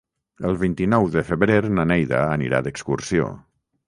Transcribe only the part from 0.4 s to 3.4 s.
El vint-i-nou de febrer na Neida anirà d'excursió.